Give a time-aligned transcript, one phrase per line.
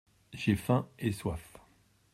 [0.33, 1.57] J’ai faim et soif.